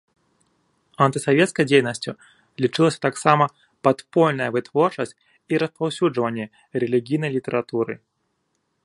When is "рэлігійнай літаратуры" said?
6.85-7.93